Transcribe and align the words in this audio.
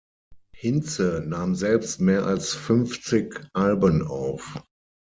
Hinze 0.55 1.23
nahm 1.27 1.53
selbst 1.53 2.01
mehr 2.01 2.25
als 2.25 2.55
fünfzig 2.55 3.47
Alben 3.53 4.01
auf. 4.07 4.59